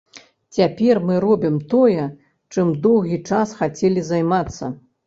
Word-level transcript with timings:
Цяпер 0.55 0.99
мы 1.09 1.17
робім 1.27 1.59
тое, 1.75 2.09
чым 2.55 2.75
доўгі 2.89 3.23
час 3.31 3.57
хацелі 3.63 4.09
займацца. 4.11 4.77